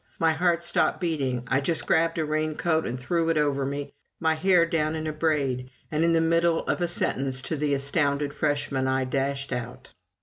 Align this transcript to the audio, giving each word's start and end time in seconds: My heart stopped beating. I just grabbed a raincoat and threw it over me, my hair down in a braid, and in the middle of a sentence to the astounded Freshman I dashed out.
My 0.17 0.31
heart 0.31 0.63
stopped 0.63 0.99
beating. 0.99 1.43
I 1.45 1.61
just 1.61 1.85
grabbed 1.85 2.17
a 2.17 2.25
raincoat 2.25 2.87
and 2.87 2.99
threw 2.99 3.29
it 3.29 3.37
over 3.37 3.67
me, 3.67 3.93
my 4.19 4.33
hair 4.33 4.65
down 4.65 4.95
in 4.95 5.05
a 5.05 5.13
braid, 5.13 5.69
and 5.91 6.03
in 6.03 6.13
the 6.13 6.19
middle 6.19 6.65
of 6.65 6.81
a 6.81 6.87
sentence 6.87 7.39
to 7.43 7.55
the 7.55 7.75
astounded 7.75 8.33
Freshman 8.33 8.87
I 8.87 9.03
dashed 9.05 9.53
out. 9.53 9.93